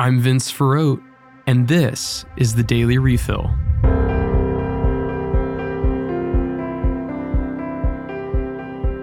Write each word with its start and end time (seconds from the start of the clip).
I'm 0.00 0.18
Vince 0.18 0.50
Ferrote, 0.50 1.02
and 1.46 1.68
this 1.68 2.24
is 2.38 2.54
the 2.54 2.62
Daily 2.62 2.96
Refill. 2.96 3.50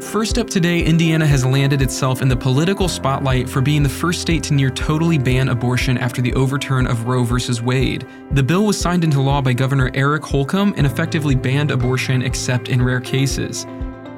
First 0.01 0.39
up 0.39 0.49
today, 0.49 0.83
Indiana 0.83 1.27
has 1.27 1.45
landed 1.45 1.83
itself 1.83 2.23
in 2.23 2.27
the 2.27 2.35
political 2.35 2.87
spotlight 2.87 3.47
for 3.47 3.61
being 3.61 3.83
the 3.83 3.89
first 3.89 4.21
state 4.21 4.41
to 4.45 4.55
near 4.55 4.71
totally 4.71 5.19
ban 5.19 5.49
abortion 5.49 5.99
after 5.99 6.19
the 6.19 6.33
overturn 6.33 6.87
of 6.87 7.05
Roe 7.05 7.23
v. 7.23 7.61
Wade. 7.61 8.07
The 8.31 8.41
bill 8.41 8.65
was 8.65 8.81
signed 8.81 9.03
into 9.03 9.21
law 9.21 9.39
by 9.39 9.53
Governor 9.53 9.91
Eric 9.93 10.23
Holcomb 10.23 10.73
and 10.77 10.87
effectively 10.87 11.35
banned 11.35 11.69
abortion 11.69 12.23
except 12.23 12.69
in 12.69 12.81
rare 12.81 13.01
cases. 13.01 13.67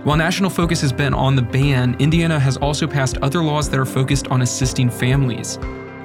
While 0.06 0.16
national 0.16 0.50
focus 0.50 0.80
has 0.80 0.94
been 0.94 1.14
on 1.14 1.36
the 1.36 1.42
ban, 1.42 1.98
Indiana 2.00 2.40
has 2.40 2.56
also 2.56 2.88
passed 2.88 3.18
other 3.18 3.44
laws 3.44 3.70
that 3.70 3.82
are 3.82 3.86
focused 3.86 4.30
on 4.30 4.44
assisting 4.44 4.90
families. 4.90 5.60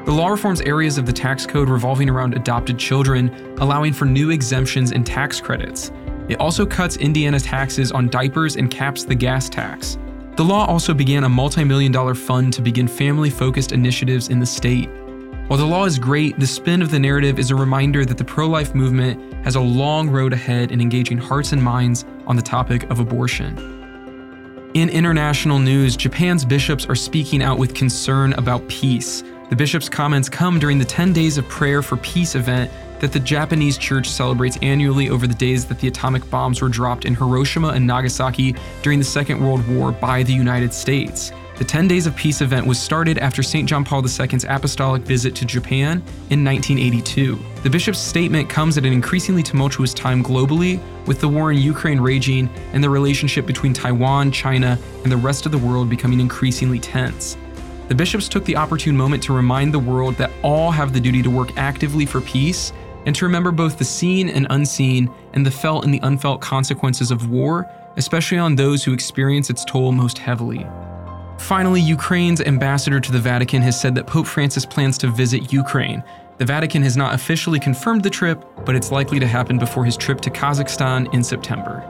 The 0.04 0.12
law 0.12 0.28
reforms 0.28 0.60
areas 0.60 0.98
of 0.98 1.06
the 1.06 1.12
tax 1.14 1.46
code 1.46 1.70
revolving 1.70 2.10
around 2.10 2.34
adopted 2.34 2.78
children, 2.78 3.34
allowing 3.58 3.94
for 3.94 4.04
new 4.04 4.30
exemptions 4.30 4.92
and 4.92 5.06
tax 5.06 5.40
credits. 5.40 5.92
It 6.28 6.38
also 6.38 6.66
cuts 6.66 6.98
Indiana's 6.98 7.42
taxes 7.42 7.90
on 7.90 8.08
diapers 8.08 8.56
and 8.56 8.70
caps 8.70 9.04
the 9.04 9.14
gas 9.14 9.48
tax. 9.48 9.96
The 10.36 10.44
law 10.44 10.66
also 10.66 10.92
began 10.92 11.24
a 11.24 11.28
multi 11.30 11.64
million 11.64 11.90
dollar 11.90 12.14
fund 12.14 12.52
to 12.52 12.60
begin 12.60 12.86
family 12.86 13.30
focused 13.30 13.72
initiatives 13.72 14.28
in 14.28 14.40
the 14.40 14.46
state. 14.46 14.90
While 15.46 15.58
the 15.58 15.64
law 15.64 15.86
is 15.86 15.98
great, 15.98 16.38
the 16.38 16.46
spin 16.46 16.82
of 16.82 16.90
the 16.90 16.98
narrative 16.98 17.38
is 17.38 17.50
a 17.50 17.54
reminder 17.54 18.04
that 18.04 18.18
the 18.18 18.24
pro 18.24 18.46
life 18.46 18.74
movement 18.74 19.34
has 19.44 19.56
a 19.56 19.60
long 19.60 20.10
road 20.10 20.34
ahead 20.34 20.70
in 20.70 20.82
engaging 20.82 21.16
hearts 21.16 21.52
and 21.52 21.62
minds 21.62 22.04
on 22.26 22.36
the 22.36 22.42
topic 22.42 22.82
of 22.90 23.00
abortion. 23.00 23.56
In 24.74 24.90
international 24.90 25.60
news, 25.60 25.96
Japan's 25.96 26.44
bishops 26.44 26.84
are 26.86 26.94
speaking 26.94 27.42
out 27.42 27.58
with 27.58 27.74
concern 27.74 28.32
about 28.34 28.66
peace. 28.68 29.22
The 29.50 29.56
bishop's 29.56 29.90
comments 29.90 30.30
come 30.30 30.58
during 30.58 30.78
the 30.78 30.86
10 30.86 31.12
Days 31.12 31.36
of 31.36 31.46
Prayer 31.48 31.82
for 31.82 31.98
Peace 31.98 32.34
event 32.34 32.70
that 33.00 33.12
the 33.12 33.20
Japanese 33.20 33.76
church 33.76 34.08
celebrates 34.08 34.56
annually 34.62 35.10
over 35.10 35.26
the 35.26 35.34
days 35.34 35.66
that 35.66 35.78
the 35.78 35.88
atomic 35.88 36.28
bombs 36.30 36.62
were 36.62 36.70
dropped 36.70 37.04
in 37.04 37.14
Hiroshima 37.14 37.68
and 37.68 37.86
Nagasaki 37.86 38.54
during 38.82 38.98
the 38.98 39.04
Second 39.04 39.44
World 39.44 39.66
War 39.68 39.92
by 39.92 40.22
the 40.22 40.32
United 40.32 40.72
States. 40.72 41.30
The 41.58 41.64
10 41.64 41.86
Days 41.86 42.06
of 42.06 42.16
Peace 42.16 42.40
event 42.40 42.66
was 42.66 42.80
started 42.80 43.18
after 43.18 43.42
St. 43.42 43.68
John 43.68 43.84
Paul 43.84 44.02
II's 44.02 44.44
apostolic 44.44 45.02
visit 45.02 45.34
to 45.36 45.44
Japan 45.44 45.98
in 46.30 46.42
1982. 46.42 47.38
The 47.62 47.70
bishop's 47.70 48.00
statement 48.00 48.48
comes 48.48 48.78
at 48.78 48.86
an 48.86 48.94
increasingly 48.94 49.42
tumultuous 49.42 49.92
time 49.92 50.24
globally, 50.24 50.80
with 51.06 51.20
the 51.20 51.28
war 51.28 51.52
in 51.52 51.58
Ukraine 51.58 52.00
raging 52.00 52.48
and 52.72 52.82
the 52.82 52.90
relationship 52.90 53.44
between 53.44 53.74
Taiwan, 53.74 54.32
China, 54.32 54.78
and 55.02 55.12
the 55.12 55.16
rest 55.18 55.44
of 55.44 55.52
the 55.52 55.58
world 55.58 55.90
becoming 55.90 56.18
increasingly 56.18 56.78
tense. 56.80 57.36
The 57.94 57.98
bishops 57.98 58.28
took 58.28 58.44
the 58.44 58.56
opportune 58.56 58.96
moment 58.96 59.22
to 59.22 59.32
remind 59.32 59.72
the 59.72 59.78
world 59.78 60.16
that 60.16 60.32
all 60.42 60.72
have 60.72 60.92
the 60.92 60.98
duty 60.98 61.22
to 61.22 61.30
work 61.30 61.56
actively 61.56 62.04
for 62.04 62.20
peace 62.20 62.72
and 63.06 63.14
to 63.14 63.24
remember 63.24 63.52
both 63.52 63.78
the 63.78 63.84
seen 63.84 64.28
and 64.28 64.48
unseen 64.50 65.08
and 65.32 65.46
the 65.46 65.50
felt 65.52 65.84
and 65.84 65.94
the 65.94 66.00
unfelt 66.02 66.40
consequences 66.40 67.12
of 67.12 67.30
war, 67.30 67.70
especially 67.96 68.38
on 68.38 68.56
those 68.56 68.82
who 68.82 68.92
experience 68.92 69.48
its 69.48 69.64
toll 69.64 69.92
most 69.92 70.18
heavily. 70.18 70.66
Finally, 71.38 71.82
Ukraine's 71.82 72.40
ambassador 72.40 72.98
to 72.98 73.12
the 73.12 73.20
Vatican 73.20 73.62
has 73.62 73.80
said 73.80 73.94
that 73.94 74.08
Pope 74.08 74.26
Francis 74.26 74.66
plans 74.66 74.98
to 74.98 75.06
visit 75.06 75.52
Ukraine. 75.52 76.02
The 76.38 76.44
Vatican 76.44 76.82
has 76.82 76.96
not 76.96 77.14
officially 77.14 77.60
confirmed 77.60 78.02
the 78.02 78.10
trip, 78.10 78.44
but 78.66 78.74
it's 78.74 78.90
likely 78.90 79.20
to 79.20 79.26
happen 79.28 79.56
before 79.56 79.84
his 79.84 79.96
trip 79.96 80.20
to 80.22 80.30
Kazakhstan 80.30 81.14
in 81.14 81.22
September. 81.22 81.84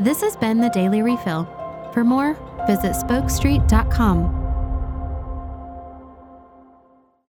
This 0.00 0.22
has 0.22 0.36
been 0.38 0.56
the 0.56 0.70
Daily 0.70 1.02
Refill. 1.02 1.44
For 1.92 2.02
more, 2.02 2.32
visit 2.66 2.92
spokestreet.com. 2.92 4.45